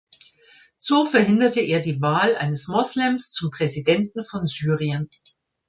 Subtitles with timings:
[0.79, 5.11] So verhinderte er die Wahl eines Moslems zum Präsidenten von Syrien.